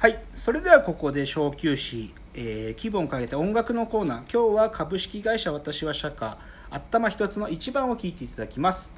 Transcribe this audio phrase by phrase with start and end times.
[0.00, 4.32] はいそれではここで小休止、えー、気分を変えて音楽のコーナー。
[4.32, 6.38] 今日は株式会社私は社歌
[6.70, 8.90] 頭一つの一番を聞いていただきます。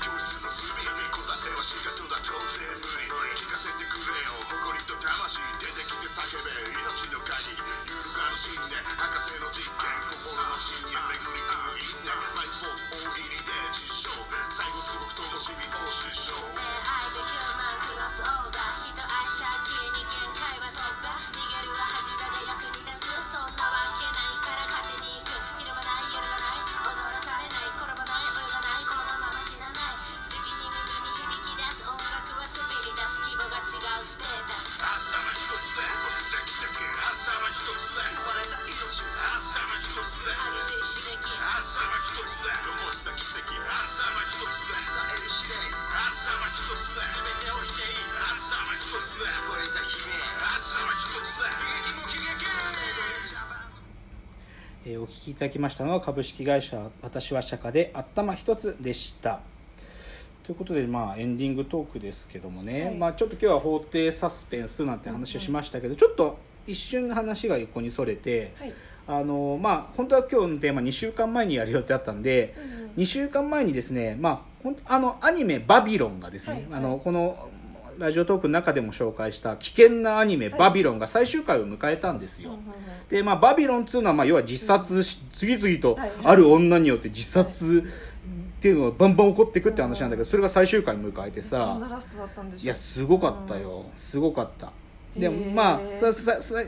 [0.00, 1.09] 教室の隅に。
[1.50, 8.06] 答えは仕方だ当然無理聞かせてくれよ誇りと魂出てきて叫べ命の鍵揺る。
[8.14, 14.14] がぬ信念博士の実験心の深淵巡り合う因縁マイスポーツ大喜利で実証
[14.46, 17.59] 最後つ僕ともしみを失笑
[55.10, 59.40] 聞きいただきましたのは株式会社私は釈迦で頭一つでした。
[60.44, 62.94] ということでまあエンディングトークですけどもね、はい。
[62.94, 68.72] まあちょっと今日は法廷サスペンスなんて話をしましたけど、ちょっと一瞬話が横にそれて、はい。
[69.08, 72.54] あのまあ本当は今日のテーマ2週間前にやる予定だったんで、
[72.96, 76.66] 2週間前にですねまああのアニメ「バビロン」がですね、はい。
[76.78, 77.50] あのこの
[78.00, 82.58] ラジオトークの中でも紹介した危険なアニメ「バビロン」が最終回を迎えたんですよ、
[83.10, 87.84] でまあバビロンっていうのはまあ要は自殺し、次々とはいある女によって自殺
[88.58, 91.78] っていうのがバンバン起こっていくって話なんだけどそれが最終回迎えてそさ
[92.58, 93.84] いやすごかったよ。
[93.96, 94.72] すごかった。
[95.14, 95.80] でもまあ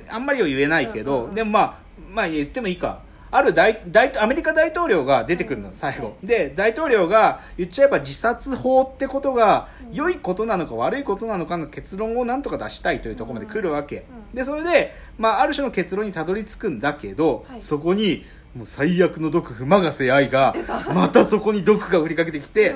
[0.08, 1.78] あんまりは言えないけどでもまあ
[2.12, 3.00] まあ言ってもいいか
[3.32, 6.16] ある大大アメリカ大統領が出てくるの最後。
[6.22, 14.04] で大統領が言っちゃえば自殺法ってことが良いことなのか悪いことなのかの結論をなんとか出したいというところまで来るわけ。
[14.32, 14.36] うん。
[14.36, 18.24] でそれで、まあ、ある種の結論にたどり着くんだけど、はいそこに
[18.54, 20.54] もう最悪の毒婦永瀬愛が
[20.94, 22.74] またそこに毒が降りかけてきて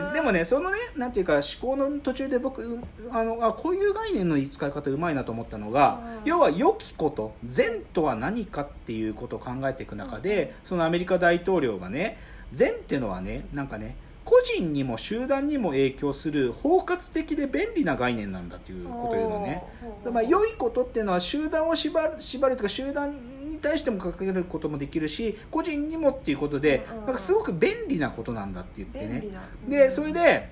[0.00, 2.80] ででもねそのねなんていうか思考の途中で僕う
[3.10, 6.28] あのあこういう概念の使い方うまいなと思ったのが、うん。
[6.28, 12.18] 要は良きこと善とは何かっていうことを考えていく中で、そのアメリカ大統領がね
[12.52, 13.96] 善っていうのはねなんかね
[14.26, 19.62] 個人にも集団にも影響する包括的で便利な概念なんだということを言うのね。
[20.12, 23.14] まあ、良いことっていうのは集団を縛る縛るとか集団
[23.56, 29.20] に対してもかけることもできるし個人にもっていうことでうんうんなんかすごく便利なことなんだって言ってね。
[29.20, 29.42] 便利な。
[29.68, 30.48] でそれで、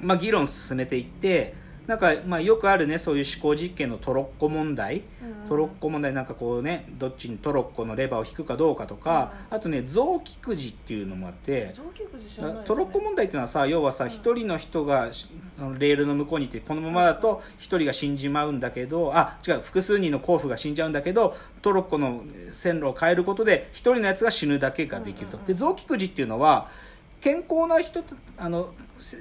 [0.00, 1.54] まあ、議論進めていって
[1.86, 5.02] なんかまあよくあるねそういう思考実験のトロッコ問題。
[5.21, 11.74] うんトロッコ問題なんかこうねどっちにトロッコのレバーを引くかどうかとかあとね臓器くじっていうのもあって
[12.64, 15.10] トロッコ問題っていうのはさ要はさ一人の人が
[15.78, 22.22] レールの向こうにいてこのままだと一人が死んじまうんだけどあ違う複数人の交付が死んじゃうんだけどトロッコの
[22.52, 26.68] 線路を変えることで一人のやつが死ぬだけができると、で臓器くじっていうのは
[27.22, 29.18] 健康な人とあのせ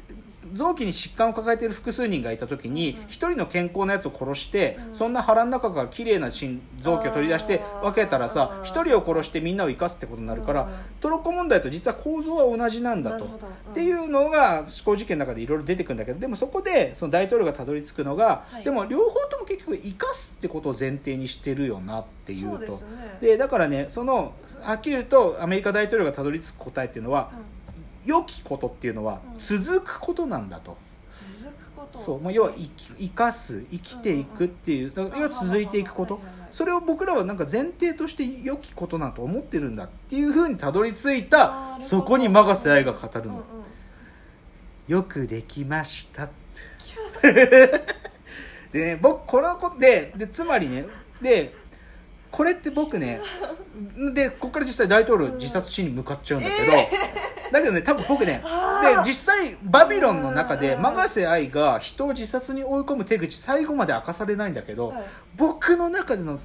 [0.53, 10.69] 臓器に疾患を抱えている複数人がいた時に一人の健康なやつを殺して、そんな腹の中から綺麗な心臓器を取り出して分けたらさ一人を殺してみんなを生かすってことになるから、うん。
[11.00, 18.63] トロッコ問題と実は構造は同じなんだと、っていうのが思考実験の中でいろいろ出てくるんだけどでもそこでその大統領がたどり着くのが、はい。
[18.66, 22.81] でも両方とも結局生かすってことを前提にしてるよなっていうと。
[23.22, 27.31] でだからねそのはっきり言うとアメリカ大統領がたどり着く答えっていうのは、
[28.06, 29.38] 良きことっていうのはうん。
[29.38, 30.78] 続くことなんだと。
[31.12, 32.00] 続くこと。
[32.00, 36.19] そうまあ、要は生き生かす生きていくっていう要は続いていくこと。
[36.51, 43.31] それを僕らはなんか前提として良きことなと思ってるんだっていうふうにたどり着いたそこに永瀬愛が語るの。
[43.34, 43.61] うんうん
[44.88, 46.29] よくできましたっ
[47.22, 47.31] て。
[48.73, 50.85] でね僕このことででつまりね
[51.22, 51.53] で
[52.29, 53.22] これって僕ね
[54.14, 56.72] でここから実際大統領自殺しに向かっちゃうんだけど、
[57.52, 58.44] だけどね多分僕ね
[58.82, 60.82] で実際バビロンの中でうん。
[60.82, 65.03] 永瀬愛が人を自殺に追い込む手口最後まで明かされないんだけど、はい。
[65.36, 66.40] 僕の中での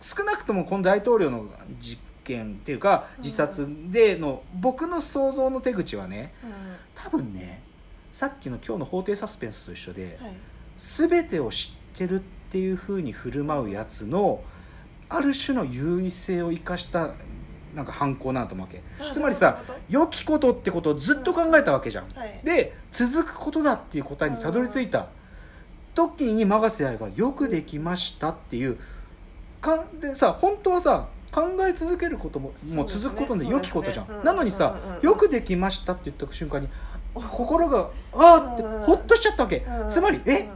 [0.00, 1.46] 少なくともこの大統領の
[1.80, 6.50] 実験っていうか自殺での僕の想像の手口はねうん。
[6.94, 7.62] 多分ね
[8.12, 10.32] さっきの今日の法廷サスペンスと一緒で、はい。
[10.78, 12.18] 全てを知ってるっ
[12.50, 14.42] ていう風に振る舞うやつの
[15.08, 17.14] ある種の優位性を生かした
[17.74, 18.82] なんか犯行なと思うわけ。
[19.00, 22.40] あつまりさ良きことってことをずっと考えたわけじゃん、はい。
[22.44, 25.06] で続くことだっていう答えにたどり着いた。
[25.94, 28.78] 時に永瀬愛が「よくできました」っていう。
[29.60, 34.90] かんでさ本当はさ考え続けることももう続くことで良きことじゃん、そうですねなのにさ、うん。
[34.90, 36.68] うんうんよくできましたって言った瞬間に
[37.12, 40.50] 心があーってうんうんほっとしちゃったわけ、うんつまりえうん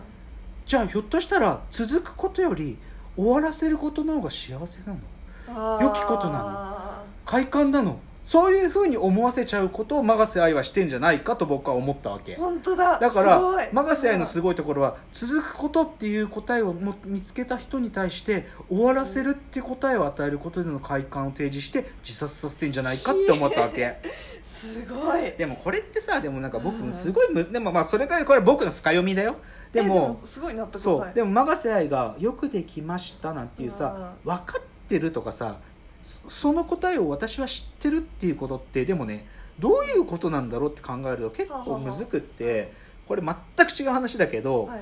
[0.64, 2.78] じゃあひょっとしたら続くことより
[3.16, 5.80] 終わらせることの方が幸せなの？
[5.82, 6.91] 良きことなの？
[7.24, 7.98] 快感なの。
[8.24, 12.36] そういうふうに思わせちゃうことを永瀬愛はしてんじゃないかと僕は思ったわけ。
[12.36, 12.98] 本当だ。
[13.00, 13.40] だから
[13.72, 23.98] 永瀬愛のすごいところは続くことっていう答えをも見つけた人に対して終わらせるっていう答えを与えることでの快感を提示して自殺させてんじゃないかって思ったわけ。
[24.46, 25.32] すごい。
[25.32, 29.34] でもこれってさでもなんか僕すごいむでもまあそれからこれは僕の深読みだよ。
[29.72, 31.10] でえもすごい納得そう。
[31.12, 35.58] でもも永瀬愛が「よくできました」なんていうさ分かってるとかさ
[36.02, 39.26] そその答えを私は知ってるっていうことってでもね
[39.58, 42.72] どういうことなんだろうって考えると結構むずくって
[43.06, 44.80] これ全く違う話だけど、はい。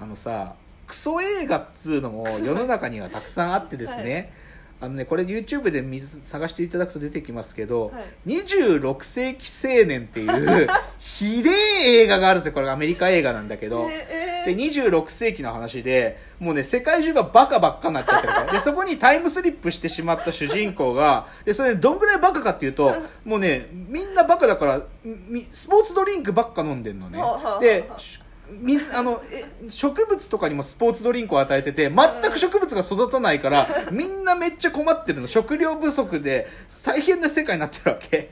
[0.00, 4.32] あのさクソ映画っつうのも世の中にはたくさんあってですね、
[4.80, 8.42] あのねこれ YouTube で見探していただくと出てきますけど、はい。
[8.44, 10.68] 26世紀青年っていう
[10.98, 12.52] ひでえ映画があるんですよ。
[12.52, 22.94] これアメリカ映画なんだけど、えで26世紀の話でもうね世界中がバカばっかになっちゃってるからでそこにタイムスリップしてしまった主人公がでそれどんぐらいバカかっていうと
[23.24, 27.22] もうねみんなバカだからみスポーツドリンクばっか飲んでんのね。
[27.60, 28.18] でし
[28.60, 35.26] 水あのえ植物とかにもスポーツドリンクを与えてて全く植物が育たないからみんなめっちゃ困ってるの。
[35.26, 36.48] 食料不足で
[36.84, 38.30] 大変な世界になってるわけ。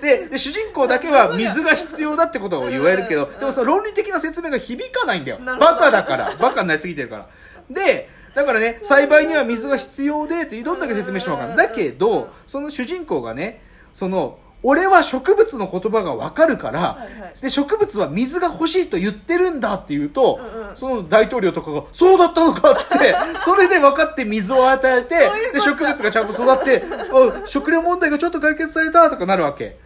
[0.00, 5.38] でで主人公だけは水が必要だってことを言われるけどでもその論理的な説明が響かないんだよ。
[5.44, 6.34] バカだから。
[6.36, 7.28] バカになりすぎてるから。
[7.70, 11.68] でだからね栽培には水が必要でってどんだけ説明しても分かんない。
[11.68, 17.40] だけどその主人公がねその俺は植物の言葉が分かるから、はいはい。
[17.40, 20.76] で植物は水が欲しいと言ってるんだって言うと、うんうん。
[20.76, 23.14] その大統領とかが「そうだったのか」っつって
[23.44, 29.78] それで分かって水を与えてで植物がちゃんと育ってお食料問題がちょっと解決されたとかなるわけ。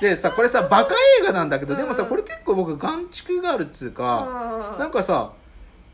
[0.00, 4.78] でさこれさバカ映画なんだけどでもさうんこれ結構僕眼蓄があるっつうかうん。
[4.80, 5.30] なんかさ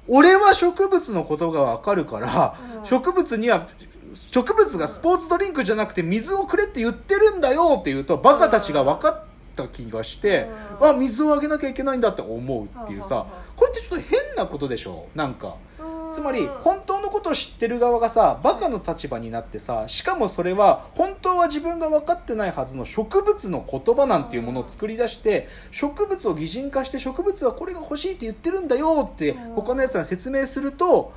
[0.09, 2.87] 俺は植物のことが分かるから、うん。
[2.87, 3.67] 植物には
[4.15, 9.23] 植物がスポーツドリンクじゃなくて水をくれって言ってるんだよって言うとバカたちが分かっ
[9.57, 10.49] た気がして、
[10.81, 10.89] うん。
[10.89, 13.27] あ水をあげなきゃいけないんだって思うっていうさ、
[13.57, 15.07] これってちょっと変なことでしょ？
[15.15, 15.57] なんか。
[15.79, 16.15] うん。
[16.15, 29.55] つまり本当のことを知ってる側がさバカの立場になってさしかもそれは本当は自分が分かってないはずの植物の言葉なんていうものを作り出して植物を擬人化して植物はこれが欲しいって言ってるんだよってうん。
[29.55, 31.13] 他のやつらに説明すると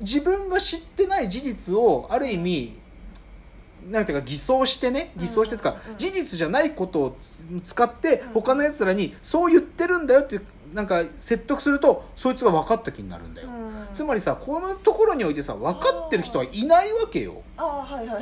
[0.00, 2.78] 自分が知ってない事実をある意味
[3.90, 7.16] なんていうか偽装してね偽装してとか事実じゃないことを
[7.62, 10.40] つ使って他のやつらにそう言ってるんだよって
[10.74, 13.48] なんか説得するとそいつが分かった気になるんだよ。
[13.48, 13.88] うん。
[13.92, 17.42] つまりさこのところにおいてさ分かってる人はいないわけよ。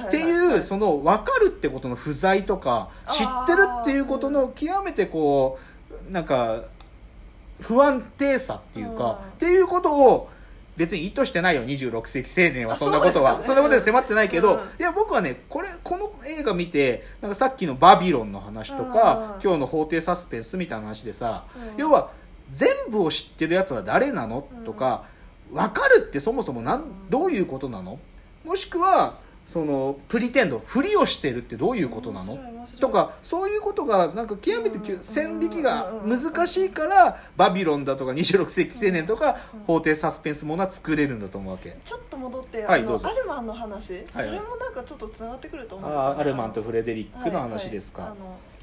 [0.06, 5.58] っていうその分かるってことの不在とか知ってるっていうことの極めてこ
[6.08, 6.62] うなんか
[7.60, 9.10] 不安定さっていうかうん。
[9.12, 10.30] っていうことを
[10.76, 12.74] 別に意図してないよ26世紀青年は。
[12.74, 13.42] あそんなことは。
[13.42, 21.80] そんなことで迫ってないけどうんいや僕はねこれこの映画見てなんかさっきの「バビロン」の話とかうん今日の法廷サスペンスみたいな話でさうん。
[21.80, 22.10] 要は
[22.50, 24.46] 全部を知ってるやつは誰なの？
[24.64, 25.04] とか
[25.52, 27.98] 分かるってそもそもなんどういうことなの？
[28.44, 32.36] もしくはそのプリテンドふりをしてるってどういうことなの？
[32.80, 41.76] とかそういうことがなんか極めて線引きが難しいからバビロンだとか26世紀青年とかうん法廷サスペンスものは作れるんだと思うわけ。
[41.84, 48.18] ちょっと戻って、あはいアルマンの話、はいそれもなんかちょっとつながってくると思うんですよ、あーアルマンとフレデリックの話ですか、はいはい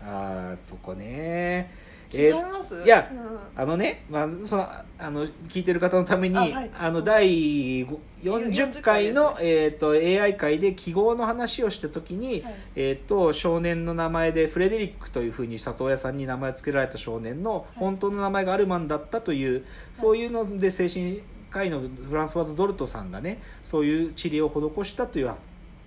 [0.06, 1.72] ああそこね
[2.14, 3.62] 違います、いやうん。
[3.62, 6.92] あのね、まあ、そのああの聞いてる方のためにあ、あはい。
[6.92, 12.56] の第ご40回の、えー、と AI 会で記号の話をした時に、はい。
[12.76, 21.22] えー、と少年の名前でフレデリックというふうに里親さんに名前を付けられた少年の本当の名前がアルマンだったという、そういうので精神
[21.54, 25.32] 科医のフランスワズ・ドルトさんがねそういう治療を施したという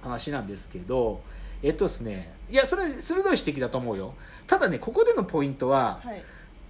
[0.00, 1.20] 話なんですけど
[1.62, 4.14] えっ、とですねいやそれ鋭い指摘だと思うよ。
[4.46, 6.22] ただねここでのポイントは、はい。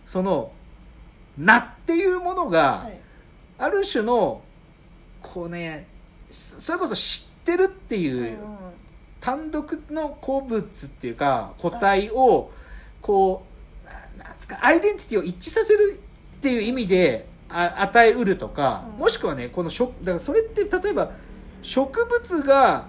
[0.07, 0.53] その
[1.37, 2.99] 「な」っていうものが、はい。
[3.59, 4.43] ある種の
[5.23, 5.87] こうね
[6.31, 8.39] そそれこそ知ってるっていう、
[9.21, 12.51] 単独の鉱物っていうか個体を
[13.01, 13.45] こ
[13.85, 13.87] う
[14.21, 16.01] ななんつうかアイデンティティを一致させる
[16.37, 18.99] っていう意味であ与えうるとか、うん。
[19.01, 21.11] もしくはねこの食だからそれって例えば
[21.63, 22.89] 植物が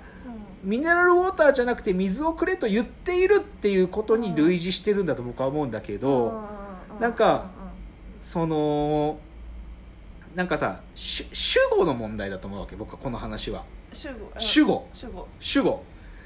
[0.63, 6.43] ミネラルウォーターじゃなくて水をくれと言っているっていうことに類似してるんだと僕は思うんだけど、
[6.99, 7.45] うなんか
[8.21, 9.19] うその
[10.35, 13.63] なんかさ主主語の問題だと思うわけ僕はこの話は。
[14.37, 14.41] ん。
[14.41, 14.87] 主語。
[15.39, 15.83] 主語。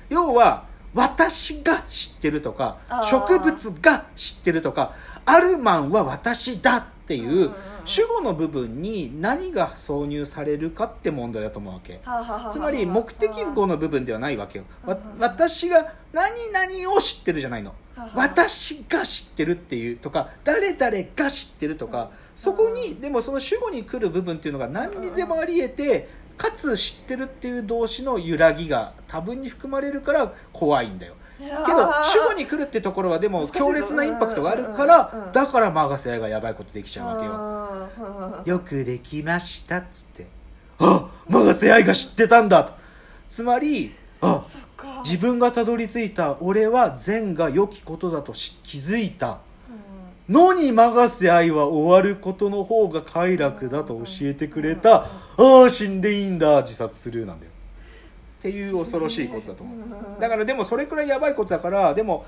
[0.09, 4.93] 要は私が知ってるとか植物が知ってるとか
[5.25, 7.51] アルマンは私だっていう,、
[7.83, 11.99] 主語の部分に何が挿入されるかって問題だと思うわけ。
[12.51, 14.65] つまり目的語の部分ではないわけよ。
[15.19, 17.73] 私が何々を知ってるじゃないの。
[18.15, 37.91] 私が知ってるっていうとか誰々が知ってるとかそこにでもその主語に来る部分っていうのが何にでもあり得てかつ知ってるっていう動詞の揺らぎが多分に含まれるから怖いんだよけど主語に来るってところはでも強烈なインパクトがあるからだからマガセ愛がやばいことできちゃうわ
[38.43, 38.55] けよ。
[38.55, 40.27] よくできましたっつって。
[40.79, 42.73] あマガセ愛が知ってたんだと。
[43.27, 44.43] つまりあ
[45.03, 49.39] 自分がたどり着いた俺は善が良きことだとし気づいた。
[50.29, 50.33] うん。
[50.33, 55.05] のにマガセ愛は終わることの方が快楽だと教えてくれた。
[55.37, 57.50] ああ死んでいいんだ自殺するなんだよ
[58.41, 60.19] っていう恐ろしいことだと思う。
[60.19, 62.25] だからでもそれくらいやばいことだからでも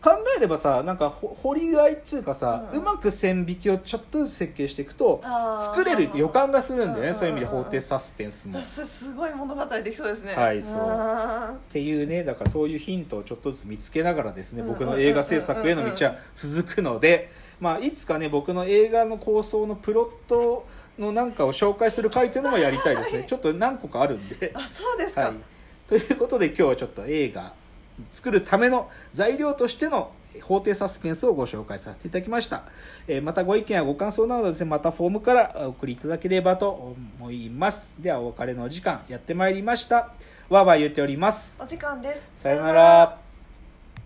[0.00, 5.20] 考えればさなんかほ掘りがいっつうかさ、ううんまく線引きをちょっとずつ設計していくと
[5.58, 7.08] 作れる予感がするんだよね。
[7.08, 7.14] うん。
[7.14, 8.60] そういう意味で法廷サスペンスも。
[8.60, 10.34] あすすごい物語できそうですね。
[10.34, 10.76] はいそう。
[10.78, 14.68] あっていうねだからそういうヒントをちょっとずつ見つけながらですねうん。
[14.68, 20.66] 僕の映画制作への道は続くので、まあ、いつかね僕の映画の構想のプロット
[20.98, 23.24] のなんかを紹介する回というのもやりたいですね。
[23.26, 24.52] ちょっと何個かあるんで。
[24.52, 24.58] ー。
[24.58, 25.34] あそうですか、はい、
[25.88, 27.54] ということで今日はちょっと映画
[28.12, 30.12] 作るための材料としての
[30.42, 32.62] 法廷サスペンスをご紹介させていただきました、
[33.08, 37.94] えーまたご意見やご感想などはですねまたフォームからお送りいただければと思います。
[37.98, 40.12] ではお別れのお時間やってまいりました。
[40.48, 41.58] わーわー言っております。
[41.60, 42.30] お時間です。
[42.36, 43.27] さよなら